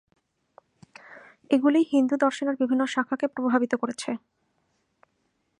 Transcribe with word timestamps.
এগুলি 1.49 1.79
হিন্দু 1.91 2.15
দর্শনের 2.15 2.55
বিভিন্ন 2.55 2.83
শাখাকে 2.85 3.25
প্রভাবিত 3.27 3.73
করেছে। 3.81 4.11